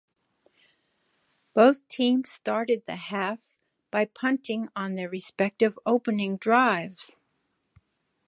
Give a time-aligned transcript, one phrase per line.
[1.53, 3.59] Both teams started the half
[3.91, 7.15] by punting on their respective opening drives.